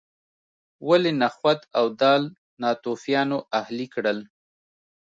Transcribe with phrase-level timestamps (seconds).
[0.87, 2.23] ولې نخود او دال
[2.61, 4.19] ناتوفیانو اهلي کړل.